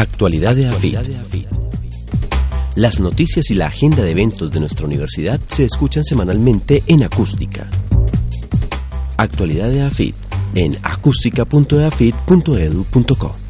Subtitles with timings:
[0.00, 0.96] Actualidad de AFIT.
[2.74, 7.68] Las noticias y la agenda de eventos de nuestra universidad se escuchan semanalmente en acústica.
[9.18, 10.14] Actualidad de AFIT
[10.54, 13.49] en acústica.eafit.edu.co.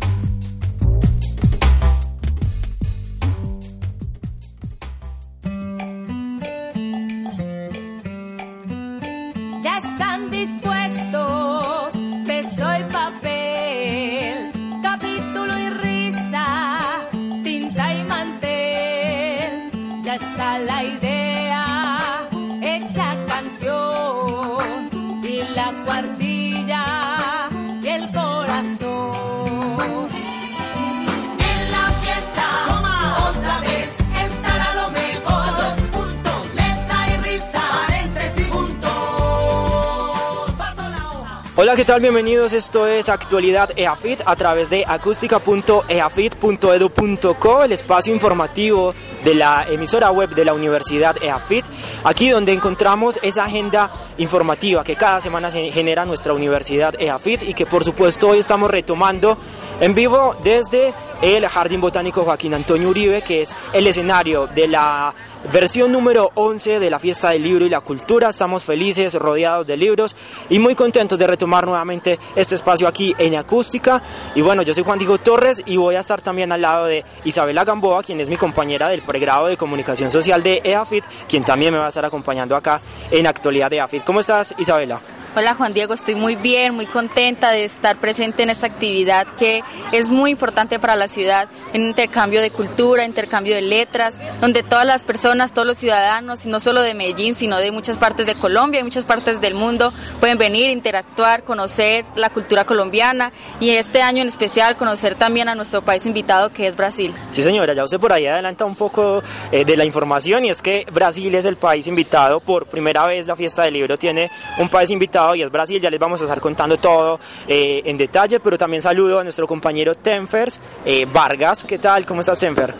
[41.91, 42.01] tal?
[42.03, 42.53] Bienvenidos.
[42.53, 50.31] Esto es Actualidad EAFIT a través de acústica.eafit.edu.co, el espacio informativo de la emisora web
[50.31, 51.65] de la Universidad EAFIT,
[52.05, 57.55] aquí donde encontramos esa agenda informativa que cada semana se genera nuestra Universidad EAFIT y
[57.55, 59.37] que por supuesto hoy estamos retomando
[59.81, 65.13] en vivo desde el Jardín Botánico Joaquín Antonio Uribe, que es el escenario de la
[65.53, 68.29] versión número 11 de la Fiesta del Libro y la Cultura.
[68.29, 70.15] Estamos felices, rodeados de libros
[70.49, 74.03] y muy contentos de retomar nuevamente este espacio aquí en Acústica.
[74.35, 77.05] Y bueno, yo soy Juan Diego Torres y voy a estar también al lado de
[77.25, 81.73] Isabela Gamboa, quien es mi compañera del pregrado de Comunicación Social de EAFIT, quien también
[81.73, 84.05] me va a estar acompañando acá en Actualidad de EAFIT.
[84.05, 85.01] ¿Cómo estás, Isabela?
[85.37, 89.63] Hola Juan Diego, estoy muy bien, muy contenta de estar presente en esta actividad que
[89.93, 94.85] es muy importante para la ciudad, en intercambio de cultura, intercambio de letras, donde todas
[94.85, 98.81] las personas, todos los ciudadanos, no solo de Medellín, sino de muchas partes de Colombia
[98.81, 104.23] y muchas partes del mundo, pueden venir, interactuar, conocer la cultura colombiana y este año
[104.23, 107.15] en especial conocer también a nuestro país invitado que es Brasil.
[107.31, 109.23] Sí, señora, ya usted por ahí adelanta un poco
[109.53, 112.41] eh, de la información y es que Brasil es el país invitado.
[112.41, 114.29] Por primera vez la fiesta del libro tiene
[114.59, 115.81] un país invitado y es Brasil.
[115.81, 119.47] Ya les vamos a estar contando todo eh, en detalle, pero también saludo a nuestro
[119.47, 121.65] compañero Tenfers eh, Vargas.
[121.65, 122.05] ¿Qué tal?
[122.07, 122.75] ¿Cómo estás, Tenfer?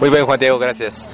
[0.00, 1.08] Muy bien, Juan Diego, gracias.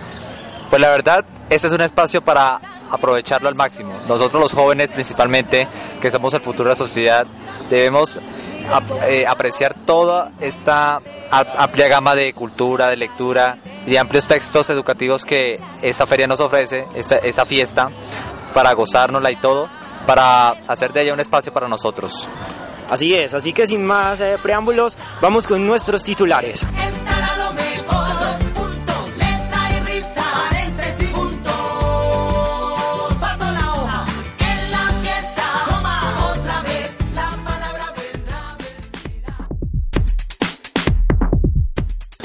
[0.70, 2.60] Pues la verdad, este es un espacio para
[2.90, 3.94] aprovecharlo al máximo.
[4.08, 5.68] Nosotros los jóvenes principalmente,
[6.00, 7.26] que somos el futuro de la sociedad,
[7.68, 8.18] debemos
[8.72, 11.00] ap- eh, apreciar toda esta
[11.30, 16.40] amplia gama de cultura, de lectura y de amplios textos educativos que esta feria nos
[16.40, 17.90] ofrece, esta, esta fiesta,
[18.54, 19.68] para gozárnosla y todo,
[20.08, 22.30] para hacer de ella un espacio para nosotros.
[22.88, 26.64] Así es, así que sin más eh, preámbulos, vamos con nuestros titulares.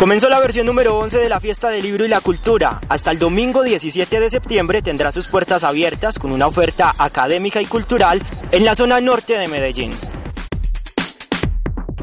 [0.03, 2.81] Comenzó la versión número 11 de la Fiesta del Libro y la Cultura.
[2.89, 7.65] Hasta el domingo 17 de septiembre tendrá sus puertas abiertas con una oferta académica y
[7.65, 8.21] cultural
[8.51, 9.91] en la zona norte de Medellín.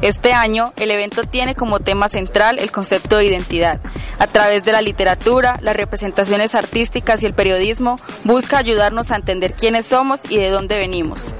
[0.01, 3.79] Este año, el evento tiene como tema central el concepto de identidad.
[4.17, 9.53] A través de la literatura, las representaciones artísticas y el periodismo, busca ayudarnos a entender
[9.53, 11.35] quiénes somos y de dónde venimos.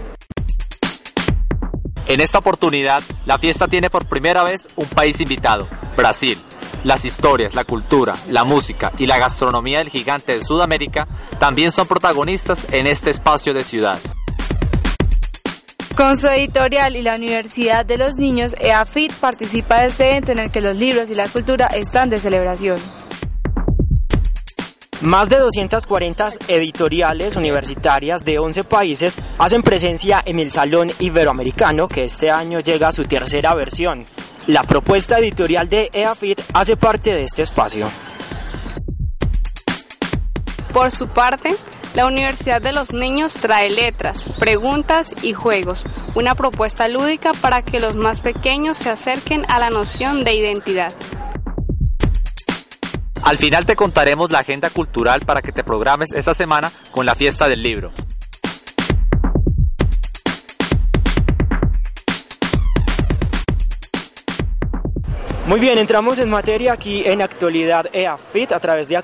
[2.05, 5.67] En esta oportunidad, la fiesta tiene por primera vez un país invitado,
[5.97, 6.37] Brasil.
[6.83, 11.07] Las historias, la cultura, la música y la gastronomía del gigante de Sudamérica
[11.39, 13.99] también son protagonistas en este espacio de ciudad.
[15.95, 20.39] Con su editorial y la Universidad de los Niños, EAFIT participa de este evento en
[20.39, 22.77] el que los libros y la cultura están de celebración.
[25.01, 32.03] Más de 240 editoriales universitarias de 11 países hacen presencia en el Salón Iberoamericano que
[32.05, 34.05] este año llega a su tercera versión.
[34.47, 37.87] La propuesta editorial de EAFIT hace parte de este espacio.
[40.73, 41.57] Por su parte,
[41.93, 45.83] la Universidad de los Niños trae letras, preguntas y juegos,
[46.15, 50.91] una propuesta lúdica para que los más pequeños se acerquen a la noción de identidad.
[53.23, 57.13] Al final te contaremos la agenda cultural para que te programes esta semana con la
[57.13, 57.91] fiesta del libro.
[65.47, 68.95] Muy bien, entramos en materia aquí en actualidad EAFIT a través de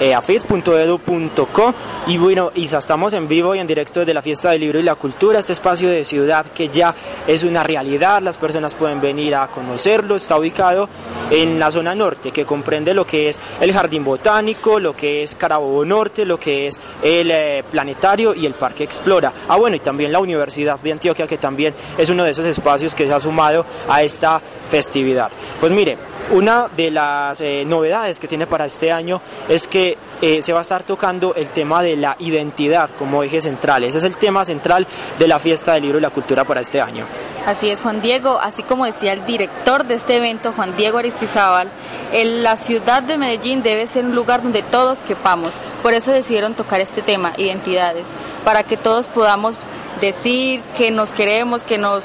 [0.00, 1.74] acústica.eafit.edu.co.
[2.06, 4.82] Y bueno, Isa, estamos en vivo y en directo desde la Fiesta del Libro y
[4.82, 6.94] la Cultura, este espacio de ciudad que ya
[7.26, 10.88] es una realidad, las personas pueden venir a conocerlo, está ubicado
[11.30, 15.36] en la zona norte, que comprende lo que es el Jardín Botánico, lo que es
[15.36, 19.32] Carabobo Norte, lo que es el eh, Planetario y el Parque Explora.
[19.48, 22.94] Ah, bueno, y también la Universidad de Antioquia, que también es uno de esos espacios
[22.94, 25.30] que se ha sumado a esta festividad.
[25.60, 25.98] Pues mire,
[26.30, 30.60] una de las eh, novedades que tiene para este año es que eh, se va
[30.60, 33.84] a estar tocando el tema de la identidad como eje central.
[33.84, 34.86] Ese es el tema central
[35.18, 37.04] de la fiesta del libro y la cultura para este año.
[37.46, 38.38] Así es, Juan Diego.
[38.40, 41.68] Así como decía el director de este evento, Juan Diego Aristizábal,
[42.12, 45.54] la ciudad de Medellín debe ser un lugar donde todos quepamos.
[45.82, 48.06] Por eso decidieron tocar este tema, identidades,
[48.44, 49.56] para que todos podamos
[50.00, 52.04] decir que nos queremos, que nos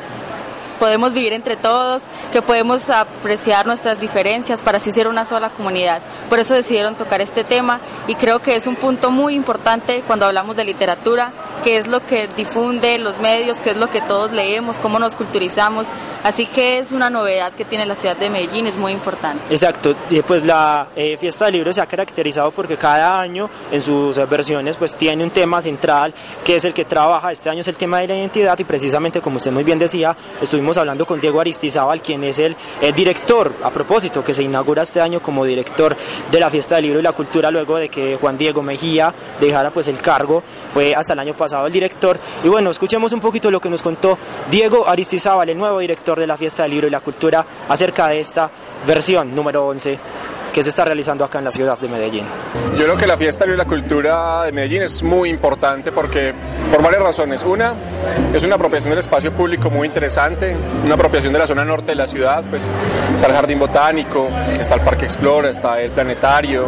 [0.79, 2.01] podemos vivir entre todos,
[2.31, 6.01] que podemos apreciar nuestras diferencias para así ser una sola comunidad.
[6.29, 10.25] Por eso decidieron tocar este tema y creo que es un punto muy importante cuando
[10.25, 11.31] hablamos de literatura,
[11.63, 15.15] que es lo que difunde los medios, que es lo que todos leemos, cómo nos
[15.15, 15.87] culturizamos.
[16.23, 19.41] Así que es una novedad que tiene la ciudad de Medellín, es muy importante.
[19.49, 19.95] Exacto,
[20.27, 24.77] pues la eh, fiesta del libro se ha caracterizado porque cada año en sus versiones
[24.77, 26.13] pues tiene un tema central
[26.43, 29.21] que es el que trabaja, este año es el tema de la identidad y precisamente
[29.21, 33.51] como usted muy bien decía, estuvimos hablando con Diego Aristizábal, quien es el, el director,
[33.63, 35.95] a propósito, que se inaugura este año como director
[36.31, 39.71] de la fiesta del libro y la cultura luego de que Juan Diego Mejía dejara
[39.71, 42.19] pues el cargo, fue hasta el año pasado el director.
[42.43, 44.17] Y bueno, escuchemos un poquito lo que nos contó
[44.49, 48.19] Diego Aristizábal, el nuevo director de la fiesta del libro y la cultura acerca de
[48.19, 48.49] esta
[48.85, 49.99] versión número 11
[50.55, 52.25] que se está realizando acá en la ciudad de Medellín.
[52.77, 56.33] Yo creo que la fiesta de la cultura de Medellín es muy importante porque
[56.71, 57.43] por varias razones.
[57.43, 57.73] Una,
[58.33, 61.95] es una apropiación del espacio público muy interesante, una apropiación de la zona norte de
[61.95, 62.69] la ciudad, pues
[63.13, 64.29] está el Jardín Botánico,
[64.59, 66.65] está el Parque Explora, está el Planetario,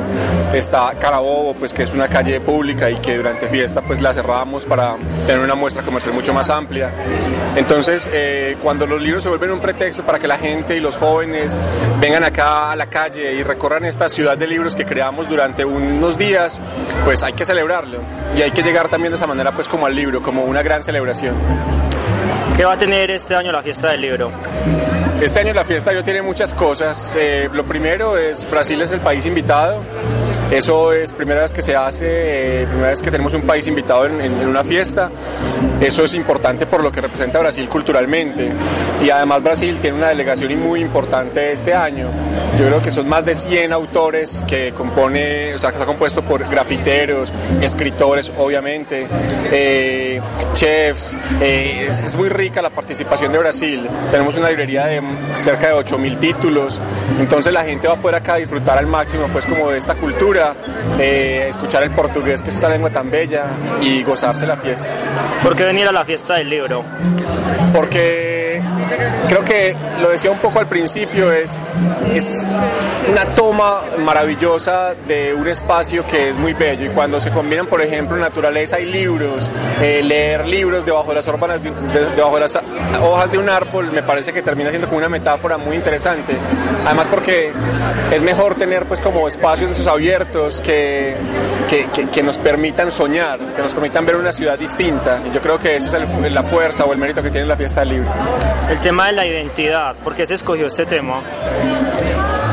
[0.54, 4.66] está Carabobo, pues que es una calle pública y que durante fiesta pues la cerramos
[4.66, 4.95] para
[5.25, 6.92] tener una muestra comercial mucho más amplia.
[7.56, 10.98] Entonces, eh, cuando los libros se vuelven un pretexto para que la gente y los
[10.98, 11.56] jóvenes
[12.00, 16.18] vengan acá a la calle y recorran esta ciudad de libros que creamos durante unos
[16.18, 16.62] días,
[17.06, 18.00] pues hay que celebrarlo
[18.36, 20.84] y hay que llegar también de esa manera pues como al libro, como una gran
[20.84, 21.36] celebración.
[22.56, 24.32] ¿Qué va a tener este año la fiesta del libro?
[25.22, 27.16] Este año la fiesta yo tiene muchas cosas.
[27.20, 29.82] Eh, lo primero es Brasil es el país invitado.
[30.52, 32.06] Eso es primera vez que se hace,
[32.62, 35.12] eh, primera vez que tenemos un país invitado en, una fiesta.
[35.82, 38.50] Eso es importante por lo que representa Brasil culturalmente.
[39.04, 42.08] Y además Brasil tiene una delegación muy importante este año.
[42.58, 46.22] Yo creo que son más de 100 autores que compone, o sea, que está compuesto
[46.22, 49.06] por grafiteros, escritores, obviamente,
[49.52, 50.22] eh,
[50.54, 51.16] chefs.
[51.42, 53.88] eh, es, muy rica la participación de Brasil.
[54.12, 55.02] Tenemos una librería de
[55.36, 56.80] cerca de 8.000 títulos.
[57.20, 60.37] Entonces la gente va a poder acá disfrutar al máximo, pues, como de esta cultura,
[61.00, 63.45] eh, escuchar el portugués, que es esa lengua tan bella,
[63.81, 64.89] y gozarse la fiesta.
[65.44, 66.84] ¿Por qué venir a la fiesta del libro?
[67.74, 68.62] porque
[69.28, 71.62] creo que lo decía un poco al principio, es,
[72.13, 72.45] es
[73.10, 77.81] una toma maravillosa de un espacio que es muy bello y cuando se combinan, por
[77.81, 79.50] ejemplo, naturaleza y libros,
[79.81, 81.25] eh, leer libros debajo de las,
[82.16, 82.60] debajo de las
[83.01, 86.33] hojas de un árbol, me parece que termina siendo como una metáfora muy interesante.
[86.86, 87.51] Además porque
[88.12, 91.16] es mejor tener pues como espacios esos abiertos que,
[91.69, 95.22] que, que- nos permitan soñar, que nos permitan ver una ciudad distinta.
[95.25, 97.81] Y yo creo que esa es la fuerza o el mérito que tiene la fiesta
[97.81, 98.10] del libro.
[98.82, 101.22] Tema de la identidad, ¿por qué se escogió este tema?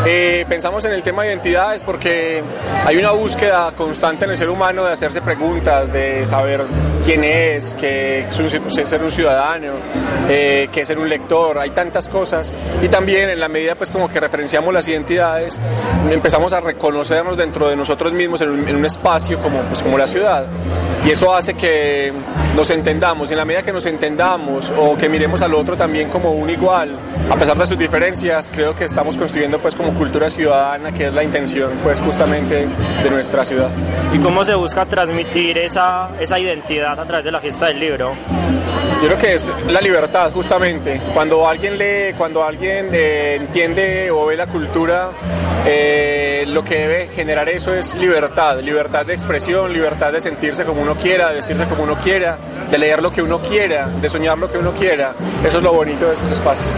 [0.06, 2.42] Eh, pensamos en el tema de identidades porque
[2.84, 6.62] hay una búsqueda constante en el ser humano de hacerse preguntas, de saber
[7.06, 8.50] quién es, qué es un-
[8.86, 9.72] ser un ciudadano,
[10.28, 12.52] eh, qué es ser un lector, hay tantas cosas.
[12.82, 15.58] Y también en la medida pues como que referenciamos las identidades,
[16.10, 19.96] empezamos a reconocernos dentro de nosotros mismos en un, en un espacio como, pues, como
[19.96, 20.44] la ciudad.
[21.06, 22.12] Y eso hace que
[22.56, 26.08] nos entendamos, y en la medida que nos entendamos o que miremos al otro también
[26.08, 26.92] como un igual,
[27.28, 31.12] a pesar de sus diferencias, creo que estamos construyendo pues como cultura ciudadana, que es
[31.12, 32.66] la intención pues justamente
[33.02, 33.70] de nuestra ciudad.
[34.12, 38.12] ¿Y cómo se busca transmitir esa, esa identidad a través de la fiesta del libro?
[39.02, 41.00] Yo creo que es la libertad, justamente.
[41.12, 45.10] Cuando alguien lee, cuando alguien eh, entiende o ve la cultura,
[45.66, 50.82] eh, lo que debe generar eso es libertad, libertad de expresión, libertad de sentirse como
[50.82, 52.38] uno quiera, de vestirse como uno quiera,
[52.70, 55.12] de leer lo que uno quiera, de soñar lo que uno quiera.
[55.44, 56.76] Eso es lo bonito de esos espacios.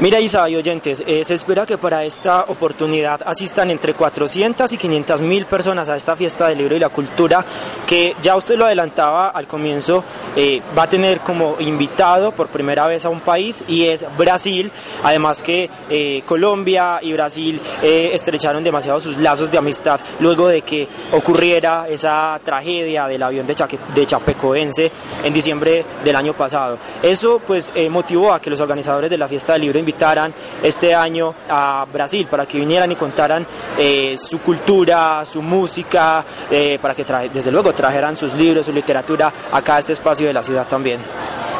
[0.00, 4.76] Mira Isa y oyentes, eh, se espera que para esta oportunidad asistan entre 400 y
[4.76, 7.44] 500 mil personas a esta fiesta del libro y la cultura
[7.86, 10.02] que ya usted lo adelantaba al comienzo,
[10.34, 14.68] eh, va a tener como invitado por primera vez a un país y es Brasil,
[15.04, 20.88] además que eh, Colombia y Brasil estrecharon demasiado sus lazos de amistad luego de que
[21.12, 23.54] ocurriera esa tragedia del avión de,
[23.94, 24.90] de Chapecoense
[25.22, 26.78] en diciembre del año pasado.
[27.00, 31.34] Eso pues motivó a que los organizadores de la fiesta del libro invitaran este año
[31.48, 33.46] a Brasil para que vinieran y contaran
[33.78, 38.72] eh, su cultura, su música, eh, para que traje- desde luego trajeran sus libros, su
[38.72, 41.00] literatura acá a este espacio de la ciudad también.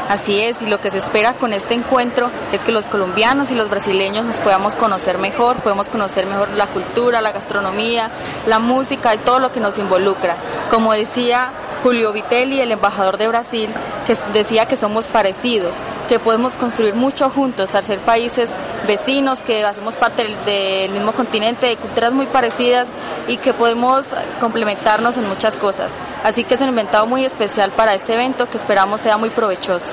[0.09, 3.55] Así es, y lo que se espera con este encuentro es que los colombianos y
[3.55, 8.11] los brasileños nos podamos conocer mejor, podemos conocer mejor la cultura, la gastronomía,
[8.47, 10.37] la música y todo lo que nos involucra.
[10.71, 11.51] Como decía
[11.83, 13.71] Julio Vitelli, el embajador de Brasil,
[14.07, 15.75] que decía que somos parecidos,
[16.09, 18.51] que podemos construir mucho juntos al ser países
[18.87, 22.87] vecinos, que hacemos parte del, del mismo continente, de culturas muy parecidas
[23.29, 24.07] y que podemos
[24.41, 25.91] complementarnos en muchas cosas.
[26.23, 29.91] Así que es un inventado muy especial para este evento que esperamos sea muy provechoso.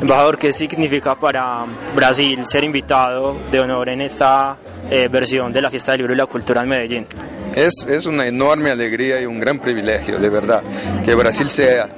[0.00, 1.64] Embajador, ¿qué significa para
[1.94, 4.56] Brasil ser invitado de honor en esta
[4.90, 7.06] eh, versión de la fiesta del libro y la cultura en Medellín?
[7.54, 10.62] Es, es una enorme alegría y un gran privilegio, de verdad,
[11.02, 11.88] que Brasil sea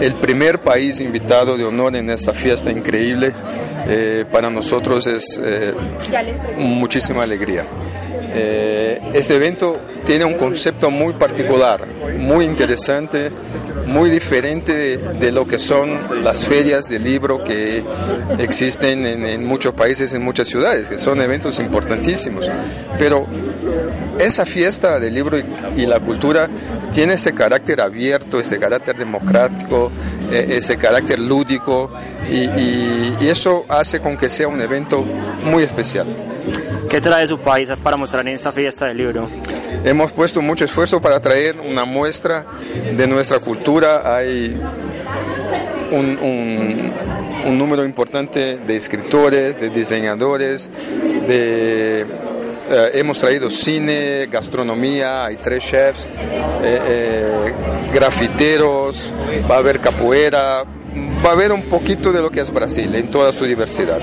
[0.00, 3.32] el primer país invitado de honor en esta fiesta increíble.
[3.86, 5.74] Eh, para nosotros es eh,
[6.56, 7.66] muchísima alegría.
[8.32, 11.86] Eh, este evento tiene un concepto muy particular,
[12.18, 13.30] muy interesante,
[13.86, 17.84] muy diferente de, lo que son las ferias de libro que
[18.38, 22.50] existen en, muchos países, en muchas ciudades, que son eventos importantísimos.
[22.98, 23.26] Pero
[24.18, 25.38] esa fiesta del libro
[25.76, 26.48] y, la cultura
[26.92, 29.90] tiene ese carácter abierto, ese carácter democrático,
[30.32, 31.90] eh, ese carácter lúdico
[32.30, 35.04] y eso hace con que sea un evento
[35.44, 36.06] muy especial.
[36.94, 39.28] ¿Qué trae su país para mostrar en esta fiesta del libro?
[39.84, 42.46] Hemos puesto mucho esfuerzo para traer una muestra
[42.96, 44.14] de nuestra cultura.
[44.16, 44.56] Hay
[45.90, 50.70] un, número importante de escritores, de diseñadores,
[51.28, 52.06] eh,
[52.92, 56.08] hemos traído cine, gastronomía, hay tres chefs, eh,
[56.62, 57.52] eh,
[57.92, 59.12] grafiteros,
[59.50, 60.62] va a haber capoeira,
[61.24, 63.98] va a haber un poquito de lo que es Brasil en toda su diversidad.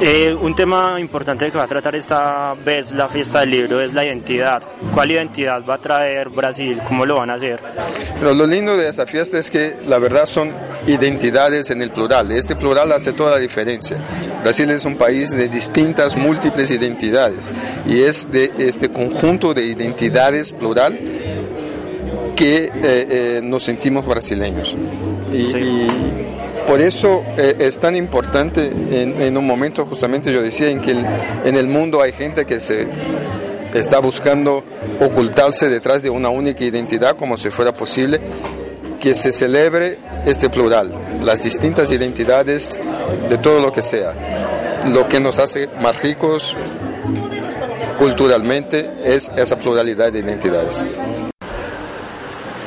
[0.00, 3.92] Eh, un tema importante que va a tratar esta vez la fiesta del libro es
[3.92, 4.62] la identidad.
[4.92, 6.80] ¿Cuál identidad va a traer Brasil?
[6.86, 7.60] ¿Cómo lo van a hacer?
[8.18, 10.52] Pero lo lindo de esta fiesta es que la verdad son
[10.86, 12.30] identidades en el plural.
[12.32, 13.98] Este plural hace toda la diferencia.
[14.42, 17.52] Brasil es un país de distintas, múltiples identidades
[17.86, 20.98] y es de este conjunto de identidades plural
[22.36, 24.76] que eh, eh, nos sentimos brasileños.
[25.32, 25.86] Y, y
[26.66, 30.92] por eso eh, es tan importante en, en un momento, justamente yo decía, en que
[30.92, 31.06] el-
[31.44, 32.86] en el mundo hay gente que se
[33.74, 34.64] está buscando
[35.00, 38.20] ocultarse detrás de una única identidad como si fuera posible
[39.00, 40.90] que se celebre este plural,
[41.22, 42.80] las distintas identidades
[43.30, 44.12] de todo lo que sea.
[44.92, 46.56] Lo que nos hace más ricos
[47.98, 50.84] culturalmente es esa pluralidad de identidades.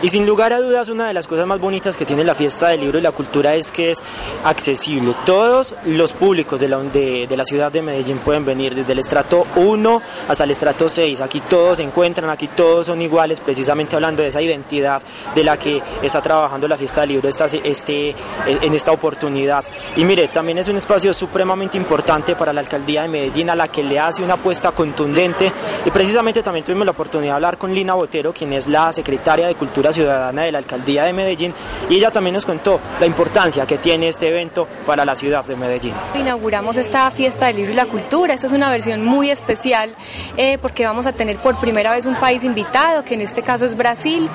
[0.03, 2.69] Y sin lugar a dudas, una de las cosas más bonitas que tiene la fiesta
[2.69, 3.99] del libro y la cultura es que es
[4.43, 5.13] accesible.
[5.25, 9.45] Todos los públicos de la, de, la ciudad de Medellín pueden venir, desde el estrato
[9.57, 11.21] 1 hasta el estrato 6.
[11.21, 15.03] Aquí todos se encuentran, aquí todos son iguales, precisamente hablando de esa identidad
[15.35, 18.15] de la que está trabajando la fiesta del libro esta, este,
[18.47, 19.63] en esta oportunidad.
[19.97, 23.67] Y mire, también es un espacio supremamente importante para la alcaldía de Medellín, a la
[23.67, 25.51] que le hace una apuesta contundente.
[25.85, 29.45] Y precisamente también tuvimos la oportunidad de hablar con Lina Botero, quien es la secretaria
[29.45, 31.53] de Cultura Ciudadana de la alcaldía de Medellín,
[31.89, 35.55] y ella también nos contó la importancia que tiene este evento para la ciudad de
[35.55, 35.93] Medellín.
[36.15, 38.33] Inauguramos esta fiesta del libro y la cultura.
[38.33, 39.95] Esta es una versión muy especial
[40.37, 43.65] eh, porque vamos a tener por primera vez un país invitado, que en este caso
[43.65, 44.29] es Brasil.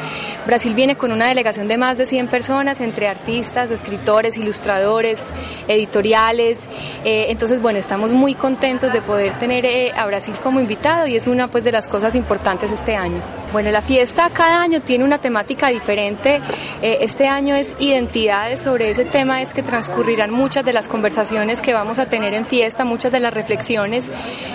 [0.46, 5.30] Brasil viene con una delegación de más de 100 personas, entre artistas, escritores, ilustradores,
[5.68, 6.68] editoriales.
[7.04, 11.16] Eh, entonces, bueno, estamos muy contentos de poder tener eh, a Brasil como invitado y
[11.16, 13.20] es una pues, de las cosas importantes este año.
[13.52, 16.40] Bueno, la fiesta cada año tiene una temática diferente.
[16.82, 18.60] Eh, este año es identidades.
[18.60, 22.44] Sobre ese tema es que transcurrirán muchas de las conversaciones que vamos a tener en
[22.44, 24.10] fiesta, muchas de las reflexiones.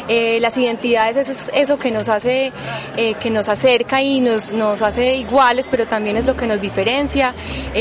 [0.08, 2.52] Eh, las identidades es eso que nos hace,
[2.98, 6.60] eh, que nos acerca y nos, nos hace iguales, pero también es lo que nos
[6.60, 7.34] diferencia.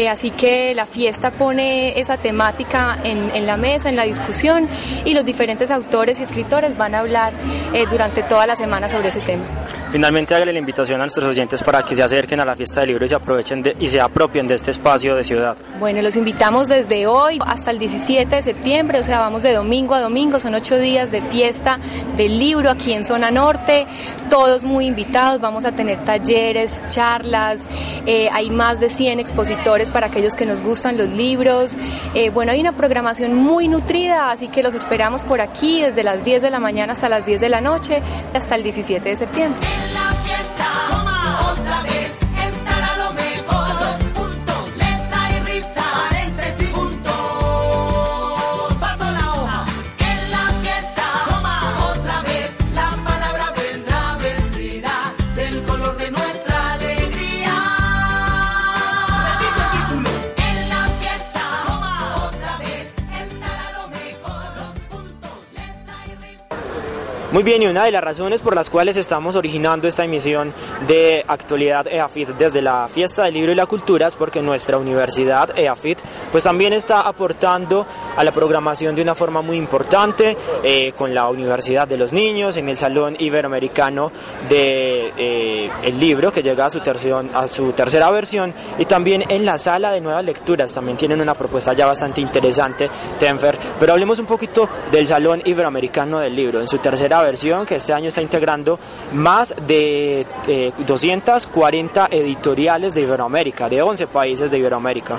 [0.09, 4.69] Así que la fiesta pone esa temática en, en la mesa, en la discusión,
[5.05, 7.33] y los diferentes autores y escritores van a hablar
[7.91, 9.45] durante toda la semana sobre ese tema.
[9.91, 12.91] Finalmente hágale la invitación a nuestros oyentes para que se acerquen a la fiesta del
[12.91, 15.57] libro y se aprovechen y se apropien de este espacio de ciudad.
[15.79, 19.95] Bueno, los invitamos desde hoy hasta el 17 de septiembre, o sea, vamos de domingo
[19.95, 21.79] a domingo, son ocho días de fiesta
[22.17, 23.87] del libro aquí en Zona Norte,
[24.29, 27.61] todos muy invitados, vamos a tener talleres, charlas,
[28.07, 31.77] eh, hay más de 100 expositores para aquellos que nos gustan los libros,
[32.15, 36.25] Eh, bueno, hay una programación muy nutrida, así que los esperamos por aquí desde las
[36.25, 38.03] 10 de la mañana hasta las 10 de la noche,
[38.35, 39.61] hasta el 17 de septiembre.
[67.33, 70.53] Muy bien, y una de las razones por las cuales estamos originando esta emisión
[70.89, 75.49] de actualidad EAFIT desde la Fiesta del Libro y la Cultura es porque nuestra universidad
[75.57, 76.01] EAFIT
[76.33, 81.29] pues también está aportando a la programación de una forma muy importante eh, con la
[81.29, 84.11] Universidad de los Niños en el Salón Iberoamericano
[84.49, 89.23] de eh, el libro que llega a su, terción- a su tercera versión y también
[89.29, 90.75] en la sala de nuevas lecturas.
[90.75, 93.57] También tienen una propuesta ya bastante interesante Tenfer.
[93.79, 96.61] Pero hablemos un poquito del Salón Iberoamericano del Libro.
[96.61, 98.79] En su tercera versión que este año está integrando
[99.13, 105.19] más de eh, 240 editoriales de Iberoamérica de 11 países de Iberoamérica.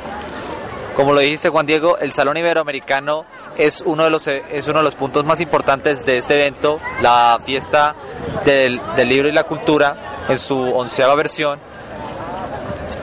[0.96, 3.26] Como lo dijiste Juan Diego, el Salón Iberoamericano
[3.58, 7.40] es uno de los es uno de los puntos más importantes de este evento, la
[7.44, 7.96] fiesta
[8.44, 9.96] del, del libro y la cultura
[10.28, 11.60] en su onceava versión,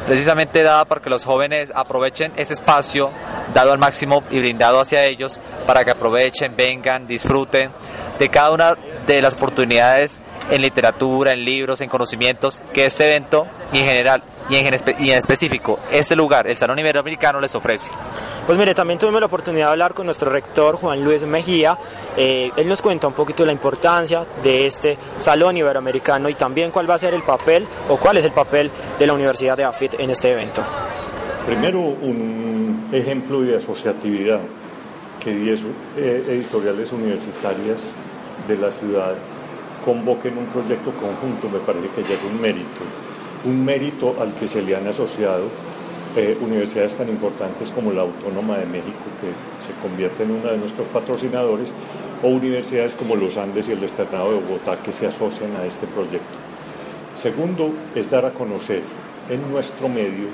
[0.06, 3.10] precisamente dada para que los jóvenes aprovechen ese espacio
[3.54, 7.70] dado al máximo y brindado hacia ellos para que aprovechen, vengan, disfruten
[8.18, 10.20] de cada una de las oportunidades
[10.50, 14.96] en literatura, en libros, en conocimientos que este evento y en general y en, espe-
[14.98, 17.90] y en específico este lugar, el Salón Iberoamericano les ofrece.
[18.46, 21.76] Pues mire, también tuvimos la oportunidad de hablar con nuestro rector Juan Luis Mejía.
[22.16, 26.88] Eh, él nos cuenta un poquito la importancia de este Salón Iberoamericano y también cuál
[26.88, 30.00] va a ser el papel o cuál es el papel de la Universidad de AFIT
[30.00, 30.62] en este evento.
[31.44, 34.40] Primero, un ejemplo de asociatividad
[35.22, 35.60] que 10
[35.98, 37.90] eh, editoriales universitarias
[38.48, 39.14] de la ciudad
[39.84, 42.82] convoquen un proyecto conjunto, me parece que ya es un mérito.
[43.44, 45.44] Un mérito al que se le han asociado
[46.16, 49.30] eh, universidades tan importantes como la Autónoma de México, que
[49.64, 51.72] se convierte en una de nuestros patrocinadores,
[52.22, 55.86] o universidades como los Andes y el Externado de Bogotá, que se asocian a este
[55.86, 56.36] proyecto.
[57.14, 58.82] Segundo, es dar a conocer
[59.28, 60.26] en nuestro medio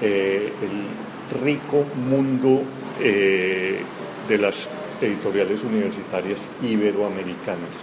[0.00, 2.62] eh, el rico mundo
[3.00, 3.80] eh,
[4.28, 4.68] de las
[5.00, 7.74] editoriales universitarias iberoamericanas.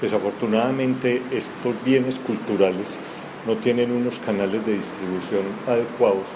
[0.00, 2.94] Desafortunadamente estos bienes culturales
[3.46, 6.26] no tienen unos canales de distribución adecuados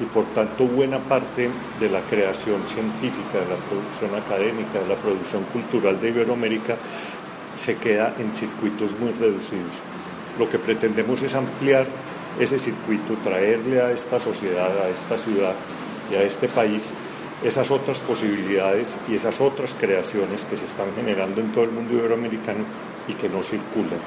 [0.00, 1.48] y por tanto buena parte
[1.78, 6.76] de la creación científica, de la producción académica, de la producción cultural de Iberoamérica
[7.54, 9.76] se queda en circuitos muy reducidos.
[10.38, 11.86] Lo que pretendemos es ampliar
[12.40, 15.54] ese circuito, traerle a esta sociedad, a esta ciudad
[16.10, 16.90] y a este país
[17.44, 21.94] esas otras posibilidades y esas otras creaciones que se están generando en todo el mundo
[21.94, 22.64] iberoamericano
[23.06, 24.00] y que no circulan.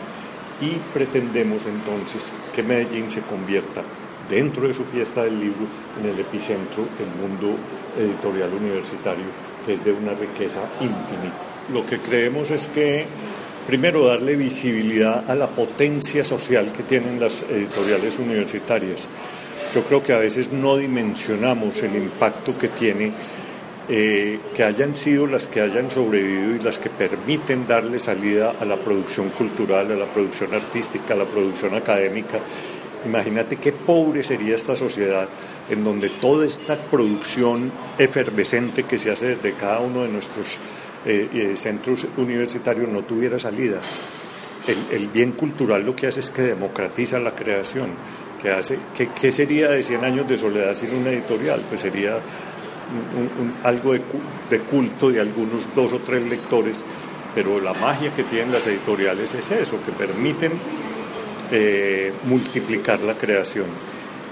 [0.60, 3.84] Y pretendemos entonces que Medellín se convierta
[4.28, 5.68] dentro de su fiesta del libro
[6.02, 7.56] en el epicentro del mundo
[7.98, 9.26] editorial universitario,
[9.66, 11.38] que es de una riqueza infinita.
[11.72, 13.06] Lo que creemos es que
[13.68, 19.08] primero darle visibilidad a la potencia social que tienen las editoriales universitarias.
[19.78, 23.12] Yo creo que a veces no dimensionamos el impacto que tiene
[23.88, 28.66] eh, que hayan sido las que hayan sobrevivido y las que permiten darle salida a
[28.66, 32.40] la producción cultural, a la producción artística, a la producción académica.
[33.06, 35.30] Imagínate qué pobre sería esta sociedad
[35.70, 40.58] en donde toda esta producción efervescente que se hace desde cada uno de nuestros
[41.06, 43.80] eh, eh, centros universitarios no tuviera salida.
[44.68, 47.92] El, el, bien cultural lo que hace es que democratiza la creación,
[48.42, 51.62] que hace, que, ¿qué sería de 100 años de soledad sin una editorial?
[51.68, 52.20] Pues sería
[53.64, 54.02] algo de,
[54.50, 56.84] de, culto de algunos dos o tres lectores,
[57.36, 60.54] pero la magia que tienen las editoriales es eso, que permiten
[61.52, 63.68] eh, multiplicar la creación.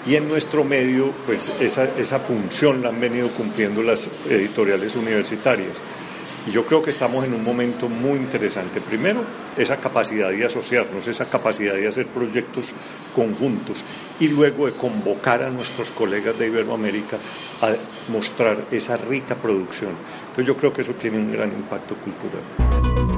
[0.06, 5.82] Y en nuestro medio, pues esa, esa función la han venido cumpliendo las editoriales universitarias.
[6.48, 8.80] Y yo creo que estamos en un momento muy interesante.
[8.80, 9.24] Primero,
[9.58, 12.74] esa capacidad de asociarnos, esa capacidad de hacer proyectos
[13.16, 13.84] conjuntos
[14.20, 17.18] y luego de convocar a nuestros colegas de Iberoamérica
[17.62, 17.74] a
[18.12, 19.92] mostrar esa rica producción.
[20.30, 23.15] Entonces yo creo que eso tiene un gran impacto cultural.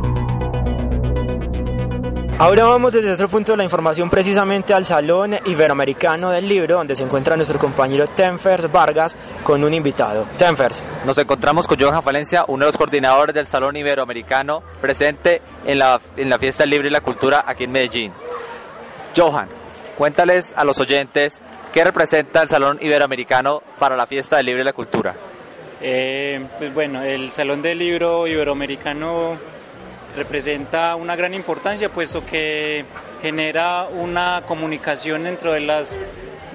[2.40, 6.96] Ahora vamos desde otro punto de la información precisamente al Salón Iberoamericano del Libro, donde
[6.96, 10.28] se encuentra nuestro compañero Tenfers Vargas con un invitado.
[10.38, 10.84] Tenfers.
[11.04, 16.00] Nos encontramos con Johan Valencia, uno de los coordinadores del Salón Iberoamericano, presente en la,
[16.16, 18.14] en la Fiesta del Libro y la Cultura aquí en Medellín.
[19.16, 19.50] Johan,
[19.98, 21.42] cuéntales a los oyentes
[21.74, 25.16] qué representa el Salón Iberoamericano para la Fiesta del Libro y la Cultura.
[25.82, 29.57] Eh, pues bueno, el Salón del Libro Iberoamericano
[30.18, 32.84] representa una gran importancia puesto que
[33.22, 35.98] genera una comunicación dentro de las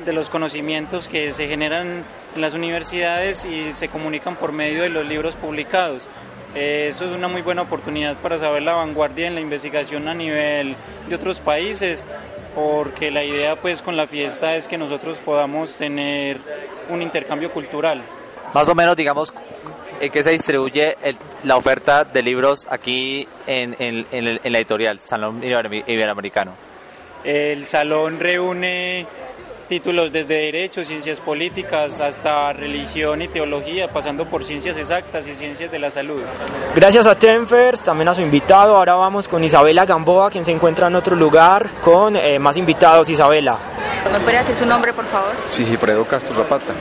[0.05, 4.88] de los conocimientos que se generan en las universidades y se comunican por medio de
[4.88, 6.09] los libros publicados.
[6.57, 10.14] Eh, eso es una muy buena oportunidad para saber la vanguardia en la investigación a
[10.14, 10.75] nivel
[11.09, 12.05] de otros países,
[12.55, 16.38] porque la idea pues con la fiesta es que nosotros podamos tener
[16.90, 18.03] un intercambio cultural.
[18.53, 19.33] Más o menos, digamos,
[20.02, 25.00] en qué se distribuye el- la oferta de libros aquí en, en- en la editorial
[25.00, 26.52] Salón Ibero- Iberoamericano.
[27.24, 29.06] El salón reúne
[29.72, 35.72] títulos desde Derecho, Ciencias Políticas, hasta Religión y Teología, pasando por Ciencias Exactas y Ciencias
[35.72, 36.20] de la Salud.
[36.76, 38.76] Gracias a Tenfers, también a su invitado.
[38.76, 43.08] Ahora vamos con Isabela Gamboa, quien se encuentra en otro lugar con eh, más invitados.
[43.08, 43.58] Isabela.
[44.12, 45.32] ¿Me puede decir su nombre, por favor?
[45.48, 46.74] Sigifredo Castro Zapata,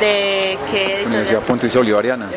[0.00, 1.02] ¿De qué?
[1.04, 2.30] Universidad Pontificia Bolivariana.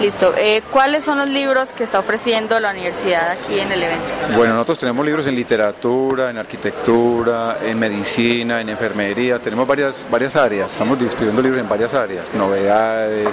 [0.00, 0.34] Listo.
[0.36, 4.04] Eh, ¿Cuáles son los libros que está ofreciendo la universidad aquí en el evento?
[4.36, 10.36] Bueno, nosotros tenemos libros en literatura, en arquitectura, en medicina, en enfermería, tenemos varias, varias
[10.36, 13.28] áreas, estamos distribuyendo libros en varias áreas, novedades,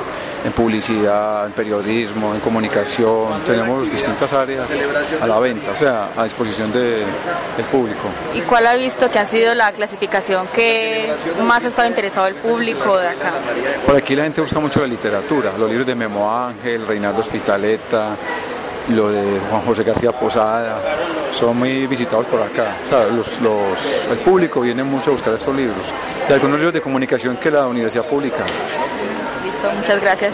[0.46, 4.66] en publicidad, en periodismo, en comunicación, tenemos distintas áreas
[5.22, 7.04] a la venta, o sea, a disposición de-
[7.58, 8.08] del público.
[8.36, 11.12] ¿Y cuál ha visto que ha sido la clasificación que
[11.44, 13.32] más ha estado interesado el público de acá?
[13.86, 18.16] Por aquí la gente busca mucho la literatura, los libros de Memo Ángel, Reinaldo Hospitaleta,
[18.90, 20.78] lo de Juan José García Posada,
[21.32, 22.76] son muy visitados por acá.
[22.84, 25.78] O sea, los, los- el público viene mucho a buscar estos libros.
[26.30, 28.44] Y algunos libros de comunicación que la universidad publica.
[29.44, 30.34] Listo, muchas gracias.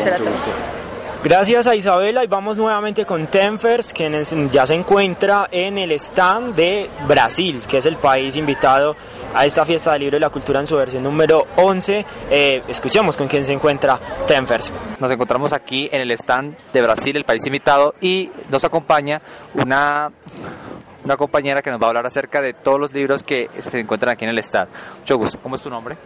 [1.21, 6.55] Gracias a Isabela y vamos nuevamente con Tenfers, quien ya se encuentra en el stand
[6.55, 8.95] de Brasil, que es el país invitado
[9.33, 12.05] a esta fiesta del libro y la cultura en su versión número 11.
[12.29, 14.71] Eh, escuchemos con quién se encuentra Tenfers.
[14.99, 19.21] Nos encontramos aquí en el stand de Brasil, el país invitado, y nos acompaña
[19.53, 20.11] una,
[21.03, 24.13] una compañera que nos va a hablar acerca de todos los libros que se encuentran
[24.13, 24.69] aquí en el stand.
[24.99, 25.39] Mucho gusto.
[25.41, 25.97] ¿Cómo es tu nombre?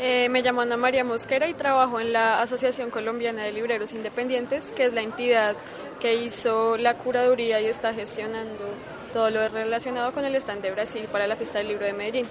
[0.00, 4.70] Eh, me llamo Ana María Mosquera y trabajo en la Asociación Colombiana de Libreros Independientes,
[4.70, 5.56] que es la entidad
[6.00, 8.64] que hizo la curaduría y está gestionando
[9.12, 12.28] todo lo relacionado con el stand de Brasil para la fiesta del libro de Medellín.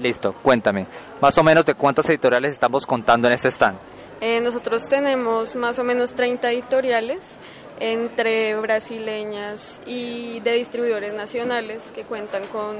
[0.00, 0.86] Listo, cuéntame.
[1.20, 3.78] Más o menos de cuántas editoriales estamos contando en este stand.
[4.20, 7.38] Eh, nosotros tenemos más o menos 30 editoriales
[7.80, 12.76] entre brasileñas y de distribuidores nacionales que cuentan con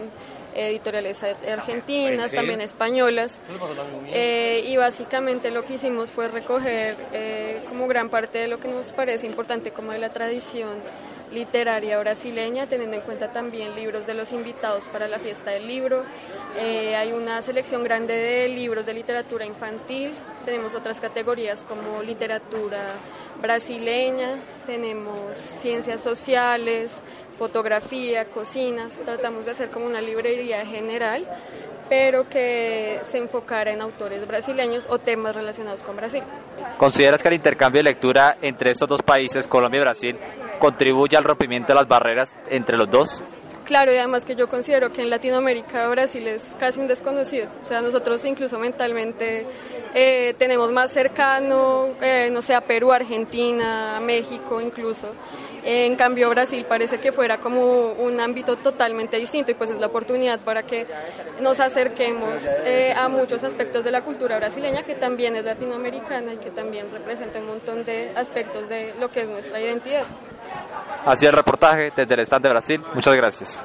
[0.55, 3.40] editoriales argentinas, también españolas.
[4.09, 8.69] Eh, y básicamente lo que hicimos fue recoger eh, como gran parte de lo que
[8.69, 10.71] nos parece importante como de la tradición
[11.33, 16.05] literaria brasileña, teniendo en cuenta también libros de los invitados para la fiesta del libro.
[16.59, 20.12] Eh, hay una selección grande de libros de literatura infantil,
[20.45, 22.87] tenemos otras categorías como literatura
[23.40, 27.03] brasileña, tenemos ciencias sociales,
[27.38, 31.27] fotografía, cocina, tratamos de hacer como una librería general
[31.88, 36.23] pero que se enfocara en autores brasileños o temas relacionados con Brasil.
[36.79, 40.18] ¿Consideras que el intercambio de lectura entre estos dos países, Colombia y Brasil,
[40.59, 43.23] contribuye al rompimiento de las barreras entre los dos?
[43.64, 47.48] Claro, y además que yo considero que en Latinoamérica Brasil es casi un desconocido.
[47.62, 49.46] O sea, nosotros incluso mentalmente
[49.94, 55.07] eh, tenemos más cercano, eh, no sé, a Perú, Argentina, México incluso.
[55.66, 59.87] En cambio, Brasil parece que fuera como un ámbito totalmente distinto y pues es la
[59.87, 60.87] oportunidad para que
[61.40, 66.37] nos acerquemos eh, a muchos aspectos de la cultura brasileña que también es latinoamericana y
[66.37, 70.05] que también representa un montón de aspectos de lo que es nuestra identidad.
[71.07, 72.83] Así el reportaje desde el stand de Brasil.
[72.95, 73.64] Muchas gracias.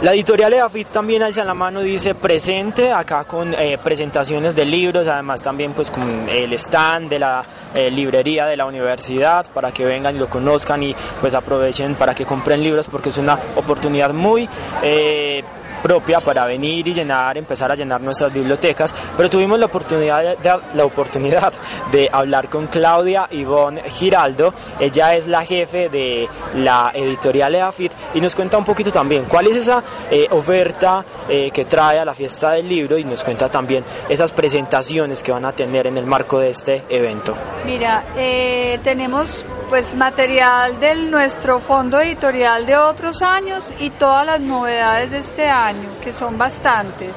[0.00, 5.08] La editorial EAFIT también alza la mano, dice presente acá con eh, presentaciones de libros,
[5.08, 9.84] además también pues con el stand de la eh, librería de la universidad para que
[9.84, 14.12] vengan y lo conozcan y pues aprovechen para que compren libros porque es una oportunidad
[14.12, 14.48] muy
[14.84, 15.42] eh,
[15.82, 20.60] propia para venir y llenar, empezar a llenar nuestras bibliotecas, pero tuvimos la oportunidad de,
[20.74, 21.52] la oportunidad
[21.90, 28.20] de hablar con Claudia Ivonne Giraldo, ella es la jefe de la editorial EAFIT y
[28.20, 32.14] nos cuenta un poquito también cuál es esa eh, oferta eh, que trae a la
[32.14, 36.06] fiesta del libro y nos cuenta también esas presentaciones que van a tener en el
[36.06, 37.36] marco de este evento.
[37.64, 44.40] Mira, eh, tenemos pues material de nuestro fondo editorial de otros años y todas las
[44.40, 45.67] novedades de este año,
[46.02, 47.14] que son bastantes.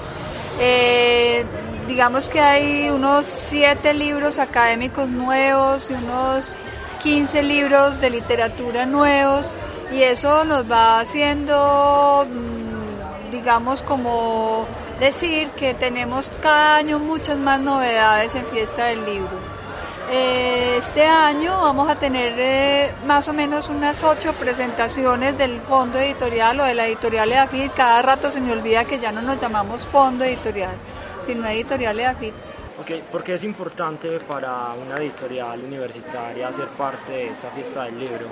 [0.59, 1.43] Eh,
[1.87, 6.55] digamos que hay unos siete libros académicos nuevos y unos
[7.03, 9.53] 15 libros de literatura nuevos
[9.91, 14.65] y eso nos va haciendo, mm, digamos, como
[14.99, 19.50] decir que tenemos cada año muchas más novedades en Fiesta del Libro.
[20.11, 25.97] Eh, Este año vamos a tener eh, más o menos unas ocho presentaciones del fondo
[25.99, 27.71] editorial o de la editorial EAFIT.
[27.73, 30.73] Cada rato se me olvida que ya no nos llamamos fondo editorial,
[31.25, 32.33] sino editorial EAFIT.
[32.81, 37.99] Ok, ¿Por qué es importante para una editorial universitaria ser parte de esta fiesta del
[37.99, 38.25] libro?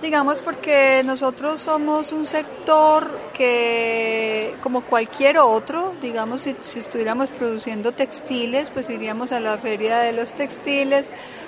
[0.00, 8.70] Digamos porque nosotros somos un sector que, como cualquier otro, digamos si, estuviéramos produciendo textiles,
[8.70, 11.06] pues iríamos a la feria de los textiles,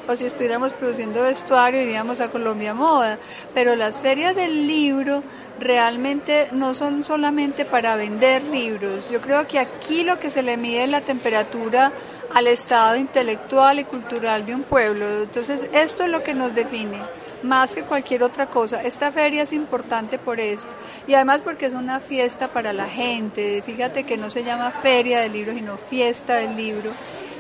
[0.08, 3.18] o si estuviéramos produciendo vestuario, iríamos a Colombia Moda.
[3.54, 5.22] Pero las ferias del libro
[5.60, 9.08] realmente no son solamente para vender libros.
[9.10, 11.92] Yo creo que aquí lo que se le mide es la temperatura
[12.34, 15.22] al estado intelectual y cultural de un pueblo.
[15.22, 16.98] Entonces, esto es lo que nos define
[17.42, 18.82] más que cualquier otra cosa.
[18.82, 20.68] Esta feria es importante por esto
[21.06, 23.62] y además porque es una fiesta para la gente.
[23.64, 26.92] Fíjate que no se llama feria del libro, sino fiesta del libro.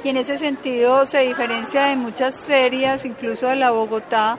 [0.02, 4.38] Y en ese sentido se diferencia de muchas ferias, incluso de la Bogotá,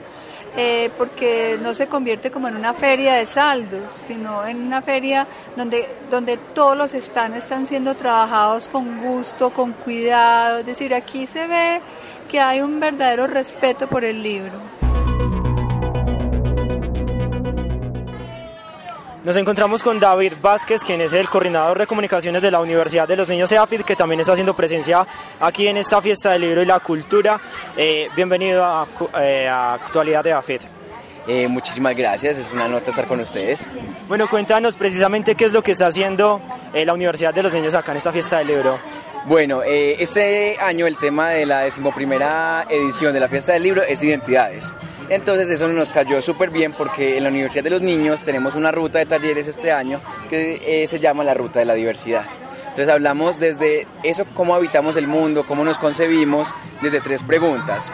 [0.56, 5.26] eh, porque no se convierte como en una feria de saldos, sino en una feria
[5.56, 10.58] donde, donde todos los stands están siendo trabajados con gusto, con cuidado.
[10.58, 11.80] Es decir, aquí se ve
[12.28, 14.81] que hay un verdadero respeto por el libro.
[19.24, 23.14] Nos encontramos con David Vázquez, quien es el coordinador de comunicaciones de la Universidad de
[23.14, 25.06] los Niños EAFID, que también está haciendo presencia
[25.38, 27.40] aquí en esta fiesta del libro y la cultura.
[27.76, 28.84] Eh, bienvenido a,
[29.20, 30.60] eh, a Actualidad de EAFID.
[31.28, 33.70] Eh, muchísimas gracias, es una nota estar con ustedes.
[34.08, 36.40] Bueno, cuéntanos precisamente qué es lo que está haciendo
[36.74, 38.76] eh, la Universidad de los Niños acá en esta fiesta del libro.
[39.26, 43.82] Bueno, eh, este año el tema de la decimoprimera edición de la fiesta del libro
[43.84, 44.72] es identidades.
[45.08, 48.70] Entonces eso nos cayó súper bien porque en la Universidad de los Niños tenemos una
[48.70, 52.24] ruta de talleres este año que eh, se llama la Ruta de la Diversidad.
[52.72, 57.92] Entonces hablamos desde eso, cómo habitamos el mundo, cómo nos concebimos, desde tres preguntas.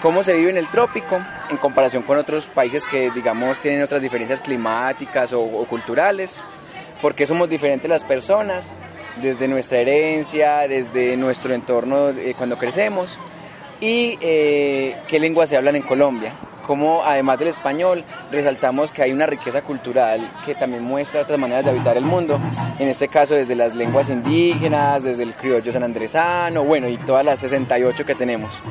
[0.00, 1.18] ¿Cómo se vive en el trópico
[1.50, 6.42] en comparación con otros países que, digamos, tienen otras diferencias climáticas o, culturales?
[7.02, 8.76] ¿Por qué somos diferentes las personas?
[9.20, 13.18] Desde nuestra herencia, desde nuestro entorno eh, cuando crecemos.
[13.80, 16.32] ¿Y eh, qué lenguas se hablan en Colombia?
[16.66, 21.64] Cómo, además del español, resaltamos que hay una riqueza cultural que también muestra otras maneras
[21.64, 22.40] de habitar el mundo.
[22.78, 27.40] En este caso, desde las lenguas indígenas, desde el criollo sanandresano, bueno, y todas las
[27.40, 28.62] 68 que tenemos.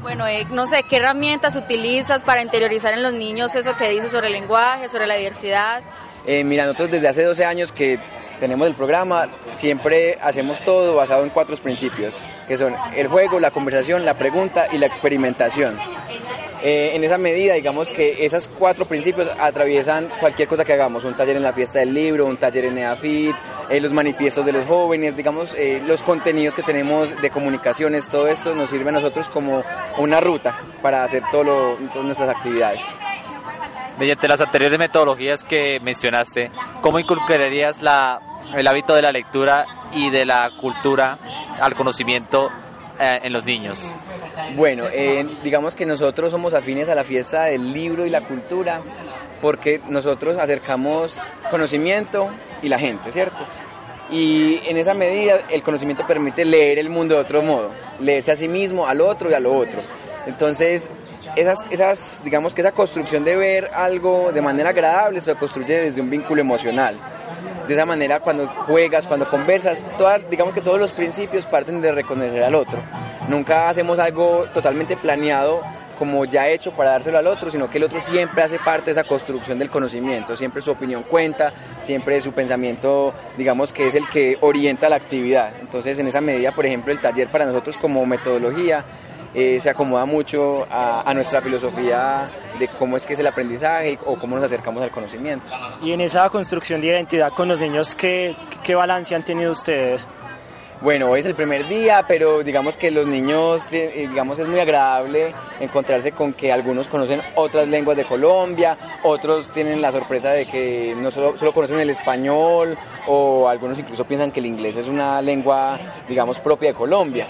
[0.00, 4.10] Bueno, eh, no sé, ¿qué herramientas utilizas para interiorizar en los niños eso que dices
[4.10, 5.82] sobre el lenguaje, sobre la diversidad?
[6.26, 7.98] Eh, mira, nosotros desde hace 12 años que
[8.40, 12.18] tenemos el programa, siempre hacemos todo basado en cuatro principios,
[12.48, 15.78] que son el juego, la conversación, la pregunta y la experimentación.
[16.66, 21.12] Eh, en esa medida, digamos que esos cuatro principios atraviesan cualquier cosa que hagamos, un
[21.12, 23.36] taller en la fiesta del libro, un taller en EAFIT,
[23.68, 28.28] eh, los manifiestos de los jóvenes, digamos, eh, los contenidos que tenemos de comunicaciones, todo
[28.28, 29.62] esto nos sirve a nosotros como
[29.98, 32.82] una ruta para hacer todo todas nuestras actividades.
[33.98, 37.76] Mediante las anteriores metodologías que mencionaste, ¿cómo inculcarías
[38.56, 41.18] el hábito de la lectura y de la cultura
[41.60, 42.50] al conocimiento
[42.98, 43.78] eh, en los niños?
[44.56, 48.80] Bueno, eh, digamos que nosotros somos afines a la fiesta del libro y la cultura
[49.40, 52.30] porque nosotros acercamos conocimiento
[52.62, 53.44] y la gente, ¿cierto?
[54.10, 58.36] Y en esa medida el conocimiento permite leer el mundo de otro modo, leerse a
[58.36, 59.80] sí mismo, al otro y a lo otro.
[60.26, 60.90] Entonces,
[61.36, 66.00] esas, esas, digamos que esa construcción de ver algo de manera agradable se construye desde
[66.00, 66.98] un vínculo emocional.
[67.66, 71.92] De esa manera, cuando juegas, cuando conversas, todas, digamos que todos los principios parten de
[71.92, 72.78] reconocer al otro.
[73.28, 75.62] Nunca hacemos algo totalmente planeado
[75.98, 78.92] como ya hecho para dárselo al otro, sino que el otro siempre hace parte de
[78.92, 84.08] esa construcción del conocimiento, siempre su opinión cuenta, siempre su pensamiento, digamos que es el
[84.08, 85.52] que orienta la actividad.
[85.60, 88.84] Entonces, en esa medida, por ejemplo, el taller para nosotros como metodología
[89.34, 93.98] eh, se acomoda mucho a, a nuestra filosofía de cómo es que es el aprendizaje
[94.06, 95.52] o cómo nos acercamos al conocimiento.
[95.82, 100.06] Y en esa construcción de identidad con los niños, ¿qué, qué balance han tenido ustedes?
[100.80, 104.60] Bueno, hoy es el primer día, pero digamos que los niños, eh, digamos, es muy
[104.60, 110.44] agradable encontrarse con que algunos conocen otras lenguas de Colombia, otros tienen la sorpresa de
[110.44, 114.88] que no solo, solo conocen el español o algunos incluso piensan que el inglés es
[114.88, 117.26] una lengua, digamos, propia de Colombia.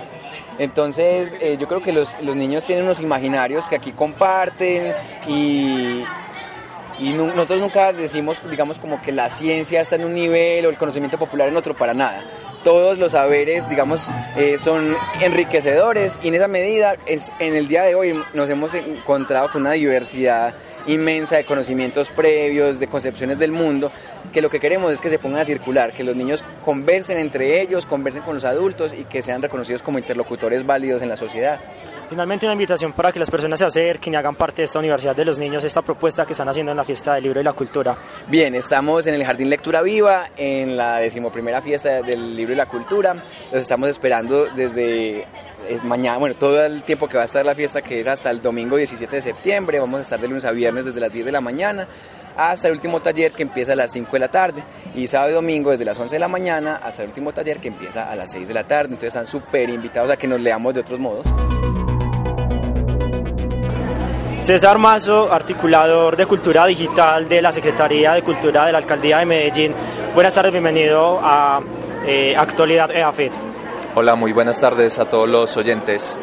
[0.59, 4.95] Entonces, eh, yo creo que los, los niños tienen unos imaginarios que aquí comparten
[5.29, 6.05] y,
[7.01, 11.19] nosotros nunca decimos, digamos, como que la ciencia está en un nivel o el conocimiento
[11.19, 12.23] popular en otro, para nada.
[12.65, 17.83] Todos los saberes, digamos, eh, son enriquecedores y en esa medida, es, en el día
[17.83, 20.55] de hoy nos hemos encontrado con una diversidad
[20.87, 23.93] inmensa de conocimientos previos, de concepciones del mundo,
[24.33, 27.61] que lo que queremos es que se pongan a circular, que los niños conversen entre
[27.61, 31.61] ellos, conversen con los adultos y que sean reconocidos como interlocutores válidos en la sociedad.
[32.15, 35.17] Finalmente una invitación para que las personas se acerquen y hagan parte de esta Universidad
[35.17, 37.55] de los Niños, esta propuesta que están haciendo en la fiesta del libro y la
[37.55, 37.99] cultura.
[38.29, 42.67] Bien, estamos en el Jardín Lectura Viva, en la decimoprimera fiesta del libro y la
[42.67, 43.17] cultura.
[43.51, 45.27] Los estamos esperando desde
[45.69, 48.31] es mañana, bueno, todo el tiempo que va a estar la fiesta, que es hasta
[48.31, 49.81] el domingo 17 de septiembre.
[49.81, 51.89] Vamos a estar de lunes a viernes desde las 10 de la mañana
[52.37, 54.63] hasta el último taller que empieza a las 5 de la tarde.
[54.95, 57.69] Y sábado y domingo desde las 11 de la mañana hasta el último taller que
[57.69, 58.91] empieza a las 6 de la tarde.
[58.91, 61.27] Entonces están súper invitados a que nos leamos de otros modos.
[64.45, 69.25] César Mazo, articulador de Cultura Digital de la Secretaría de Cultura de la Alcaldía de
[69.25, 69.75] Medellín.
[70.15, 71.63] Buenas tardes, bienvenido a
[72.07, 73.33] eh, Actualidad EAFIT.
[73.95, 76.21] Hola, muy buenas tardes a todos los oyentes.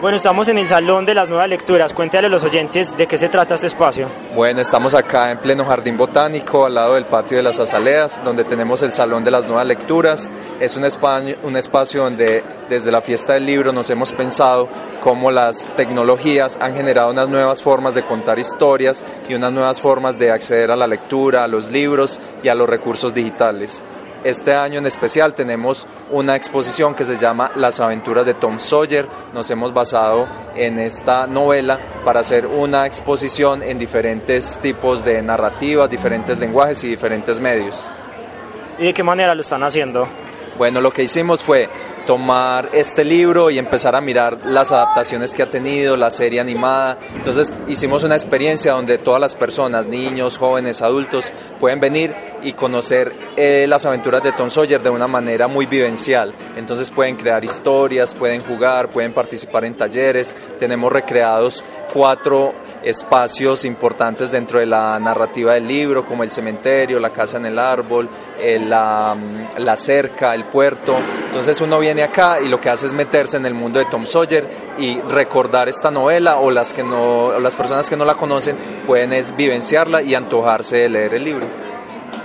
[0.00, 1.92] Bueno, estamos en el Salón de las Nuevas Lecturas.
[1.92, 4.08] Cuéntale a los oyentes de qué se trata este espacio.
[4.34, 8.44] Bueno, estamos acá en pleno jardín botánico, al lado del patio de las azaleas, donde
[8.44, 10.30] tenemos el Salón de las Nuevas Lecturas.
[10.58, 14.70] Es un espacio, un espacio donde desde la fiesta del libro nos hemos pensado
[15.02, 20.18] cómo las tecnologías han generado unas nuevas formas de contar historias y unas nuevas formas
[20.18, 23.82] de acceder a la lectura, a los libros y a los recursos digitales.
[24.22, 29.06] Este año en especial tenemos una exposición que se llama Las aventuras de Tom Sawyer.
[29.32, 35.88] Nos hemos basado en esta novela para hacer una exposición en diferentes tipos de narrativas,
[35.88, 37.88] diferentes lenguajes y diferentes medios.
[38.78, 40.06] ¿Y de qué manera lo están haciendo?
[40.58, 41.70] Bueno, lo que hicimos fue
[42.06, 46.98] tomar este libro y empezar a mirar las adaptaciones que ha tenido, la serie animada.
[47.14, 53.12] Entonces hicimos una experiencia donde todas las personas, niños, jóvenes, adultos, pueden venir y conocer
[53.36, 56.32] eh, las aventuras de Tom Sawyer de una manera muy vivencial.
[56.56, 60.34] Entonces pueden crear historias, pueden jugar, pueden participar en talleres.
[60.58, 67.10] Tenemos recreados cuatro espacios importantes dentro de la narrativa del libro, como el cementerio, la
[67.10, 68.08] casa en el árbol,
[68.40, 69.16] eh, la,
[69.58, 70.96] la cerca, el puerto.
[71.26, 74.06] Entonces uno viene acá y lo que hace es meterse en el mundo de Tom
[74.06, 74.46] Sawyer
[74.78, 79.10] y recordar esta novela o las, que no, las personas que no la conocen pueden
[79.36, 81.69] vivenciarla y antojarse de leer el libro.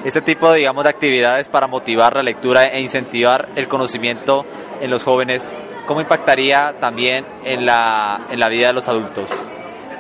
[0.06, 4.46] Este tipo, digamos, de actividades para motivar la lectura e incentivar el conocimiento
[4.80, 5.52] en los jóvenes,
[5.88, 9.32] ¿cómo impactaría también en la, en la vida de los adultos?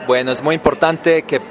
[0.06, 1.42] Bueno, es muy importante que,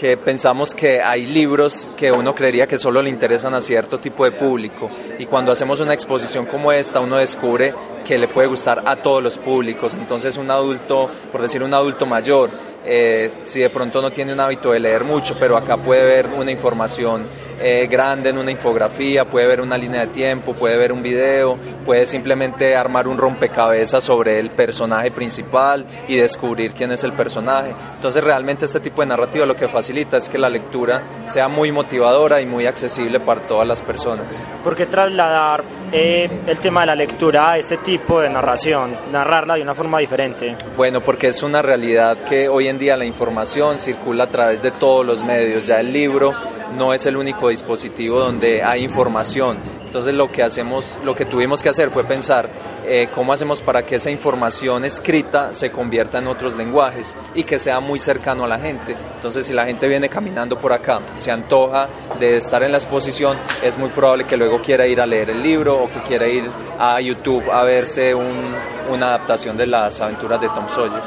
[0.00, 4.24] que, pensamos que hay libros que uno creería que solo le interesan a cierto tipo
[4.24, 7.72] de público y cuando hacemos una exposición como esta uno descubre
[8.04, 9.94] que le puede gustar a todos los públicos.
[9.94, 12.50] Entonces un adulto, por decir un adulto mayor,
[12.84, 16.26] eh, si de pronto no tiene un hábito de leer mucho, pero acá puede ver
[16.36, 17.26] una información
[17.62, 21.56] eh, grande en una infografía, puede ver una línea de tiempo, puede ver un video,
[21.84, 27.74] puede simplemente armar un rompecabezas sobre el personaje principal y descubrir quién es el personaje.
[27.94, 31.70] Entonces realmente este tipo de narrativa lo que facilita es que la lectura sea muy
[31.72, 34.48] motivadora y muy accesible para todas las personas.
[34.64, 39.54] ¿Por qué trasladar eh, el tema de la lectura a este tipo de narración, narrarla
[39.54, 40.56] de una forma diferente?
[40.76, 44.70] Bueno, porque es una realidad que hoy en día la información circula a través de
[44.72, 46.34] todos los medios, ya el libro
[46.76, 49.56] no es el único dispositivo donde hay información.
[49.84, 52.48] Entonces lo que hacemos, lo que tuvimos que hacer fue pensar
[52.86, 57.58] eh, cómo hacemos para que esa información escrita se convierta en otros lenguajes y que
[57.58, 58.96] sea muy cercano a la gente.
[59.16, 63.36] Entonces si la gente viene caminando por acá, se antoja de estar en la exposición,
[63.62, 66.44] es muy probable que luego quiera ir a leer el libro o que quiera ir
[66.78, 68.54] a YouTube a verse un,
[68.90, 71.02] una adaptación de las aventuras de Tom Sawyer.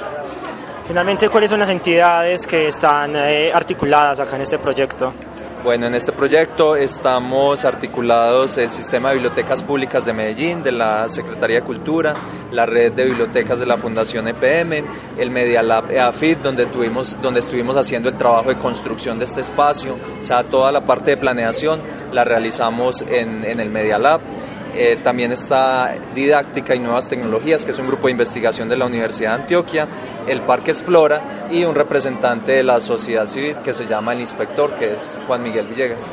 [0.87, 5.13] Finalmente, ¿cuáles son las entidades que están eh, articuladas acá en este proyecto?
[5.65, 11.09] Bueno, en este proyecto estamos articulados el Sistema de Bibliotecas Públicas de Medellín, de la
[11.09, 12.13] Secretaría de Cultura,
[12.51, 14.85] la Red de Bibliotecas de la Fundación EPM,
[15.17, 19.41] el Media Lab EAFIT, donde, tuvimos, donde estuvimos haciendo el trabajo de construcción de este
[19.41, 21.79] espacio, o sea, toda la parte de planeación
[22.13, 24.21] la realizamos en, en el Media Lab.
[24.77, 28.85] Eh, también está Didáctica y Nuevas Tecnologías, que es un grupo de investigación de la
[28.85, 29.87] Universidad de Antioquia,
[30.27, 34.73] el Parque Explora y un representante de la sociedad civil que se llama el inspector,
[34.75, 36.11] que es Juan Miguel Villegas.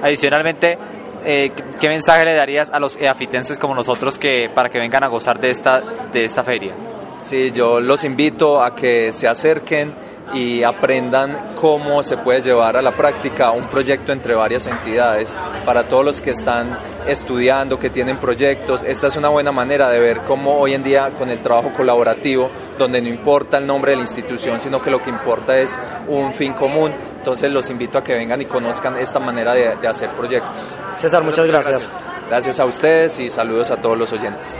[0.00, 0.78] Adicionalmente,
[1.24, 1.50] eh,
[1.80, 5.40] ¿qué mensaje le darías a los eafitenses como nosotros que, para que vengan a gozar
[5.40, 5.80] de esta,
[6.12, 6.72] de esta feria?
[7.20, 9.92] Sí, yo los invito a que se acerquen,
[10.34, 15.36] y aprendan cómo se puede llevar a la práctica un proyecto entre varias entidades.
[15.64, 19.98] Para todos los que están estudiando, que tienen proyectos, esta es una buena manera de
[19.98, 23.96] ver cómo hoy en día con el trabajo colaborativo, donde no importa el nombre de
[23.96, 28.04] la institución, sino que lo que importa es un fin común, entonces los invito a
[28.04, 30.76] que vengan y conozcan esta manera de, de hacer proyectos.
[30.96, 31.88] César, muchas gracias.
[32.28, 34.58] Gracias a ustedes y saludos a todos los oyentes.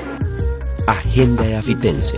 [0.87, 2.17] Agenda Afitense.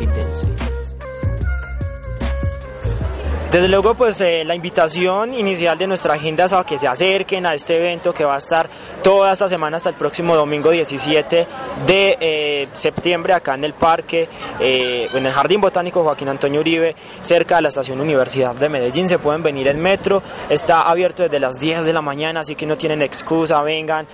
[3.51, 7.47] Desde luego, pues eh, la invitación inicial de nuestra agenda es a que se acerquen
[7.47, 8.69] a este evento que va a estar
[9.03, 11.47] toda esta semana hasta el próximo domingo 17
[11.87, 14.29] de eh, septiembre acá en el parque,
[14.61, 19.09] eh, en el Jardín Botánico Joaquín Antonio Uribe, cerca de la estación Universidad de Medellín.
[19.09, 22.67] Se pueden venir en metro, está abierto desde las 10 de la mañana, así que
[22.67, 24.07] no tienen excusa, vengan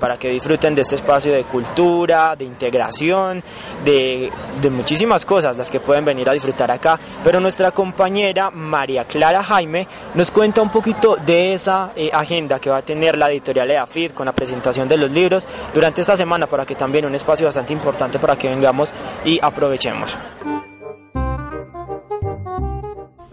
[0.00, 3.42] para que disfruten de este espacio de cultura, de integración,
[3.84, 6.98] de, de muchísimas cosas las que pueden venir a disfrutar acá.
[7.22, 12.70] Pero nuestra compañera María Clara Jaime nos cuenta un poquito de esa eh, agenda que
[12.70, 16.46] va a tener la editorial EAFID con la presentación de los libros durante esta semana
[16.46, 18.92] para que también un espacio bastante importante para que vengamos
[19.24, 20.16] y aprovechemos.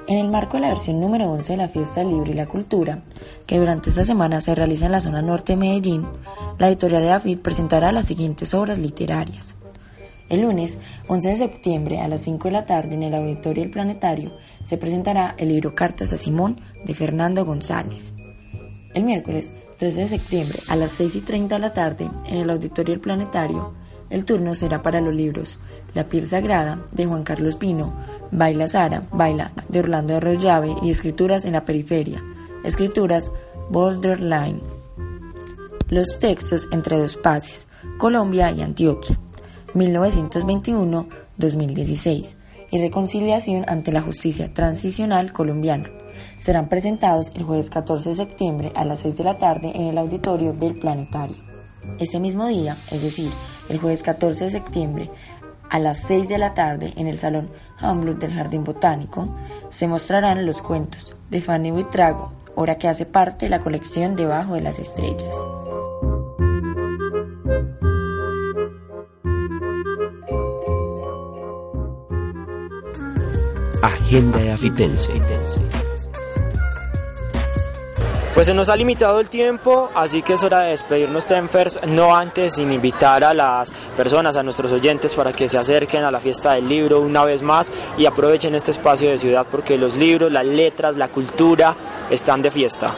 [0.09, 2.47] En el marco de la versión número 11 de la Fiesta del Libro y la
[2.47, 2.99] Cultura,
[3.45, 6.07] que durante esta semana se realiza en la zona norte de Medellín,
[6.57, 9.57] la editorial EAFID presentará las siguientes obras literarias.
[10.29, 13.71] El lunes 11 de septiembre a las 5 de la tarde en el Auditorio El
[13.71, 18.13] Planetario se presentará el libro Cartas a Simón de Fernando González.
[18.93, 22.49] El miércoles 13 de septiembre a las 6 y 30 de la tarde en el
[22.49, 23.73] Auditorio El Planetario
[24.09, 25.59] el turno será para los libros
[25.93, 27.93] La piel sagrada de Juan Carlos Pino,
[28.31, 32.23] Baila Sara, Baila de Orlando Arroyave y Escrituras en la periferia,
[32.63, 33.31] Escrituras
[33.69, 34.61] Borderline.
[35.89, 37.67] Los textos entre dos pases,
[37.97, 39.19] Colombia y Antioquia.
[39.73, 42.35] 1921-2016
[42.69, 45.89] y reconciliación ante la justicia transicional colombiana.
[46.39, 49.97] Serán presentados el jueves 14 de septiembre a las 6 de la tarde en el
[49.97, 51.37] auditorio del Planetario.
[51.99, 53.31] Ese mismo día, es decir,
[53.69, 55.09] el jueves 14 de septiembre
[55.69, 57.49] a las 6 de la tarde en el Salón
[57.79, 59.35] Hamlet del Jardín Botánico,
[59.69, 64.53] se mostrarán los cuentos de Fanny Buitrago, obra que hace parte de la colección Debajo
[64.53, 65.35] de las Estrellas.
[74.07, 75.09] Agenda Afitense.
[78.33, 82.15] Pues se nos ha limitado el tiempo, así que es hora de despedirnos, Tenfers, no
[82.15, 86.21] antes sin invitar a las personas, a nuestros oyentes, para que se acerquen a la
[86.21, 90.31] fiesta del libro una vez más y aprovechen este espacio de ciudad porque los libros,
[90.31, 91.75] las letras, la cultura
[92.09, 92.93] están de fiesta.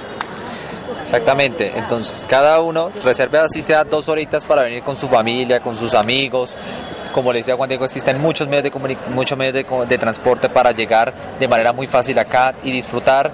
[1.01, 5.75] Exactamente, entonces cada uno reserve así sea dos horitas para venir con su familia, con
[5.75, 6.55] sus amigos.
[7.19, 10.71] Como le decía Juan Diego, existen muchos medios de, muchos medios de, de transporte para
[10.71, 13.29] llegar de manera muy fácil acá y disfrutar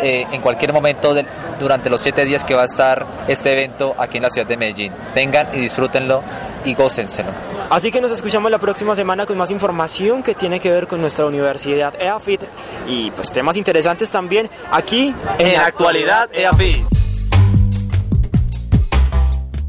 [0.00, 1.26] eh, en cualquier momento de,
[1.60, 4.56] durante los siete días que va a estar este evento aquí en la ciudad de
[4.56, 4.90] Medellín.
[5.14, 6.22] Vengan y disfrútenlo
[6.64, 7.28] y gócenselo.
[7.68, 11.02] Así que nos escuchamos la próxima semana con más información que tiene que ver con
[11.02, 12.40] nuestra universidad EAFIT
[12.88, 16.86] y pues temas interesantes también aquí en, en Actualidad EAFIT.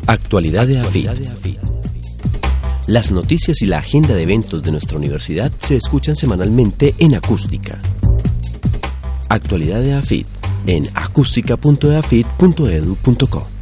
[0.07, 1.77] Actualidad EAFIT.
[2.88, 7.82] Las noticias y la agenda de eventos de nuestra universidad se escuchan semanalmente en acústica.
[9.28, 10.26] Actualidad de AFIT
[10.68, 13.57] en acústica.eafit.edu.co.